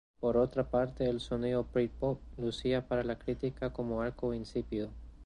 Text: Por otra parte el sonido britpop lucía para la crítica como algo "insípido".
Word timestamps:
Por 0.19 0.35
otra 0.35 0.63
parte 0.67 1.07
el 1.07 1.19
sonido 1.19 1.63
britpop 1.71 2.17
lucía 2.39 2.87
para 2.87 3.03
la 3.03 3.19
crítica 3.19 3.71
como 3.71 4.01
algo 4.01 4.33
"insípido". 4.33 4.89